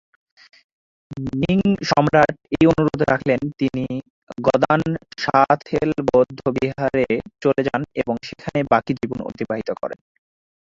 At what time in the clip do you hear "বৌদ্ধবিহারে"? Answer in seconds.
6.07-7.07